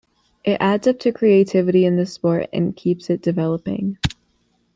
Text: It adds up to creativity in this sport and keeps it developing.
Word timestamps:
It 0.43 0.57
adds 0.59 0.87
up 0.87 0.97
to 1.01 1.11
creativity 1.11 1.85
in 1.85 1.95
this 1.95 2.11
sport 2.11 2.49
and 2.51 2.75
keeps 2.75 3.07
it 3.11 3.21
developing. 3.21 3.99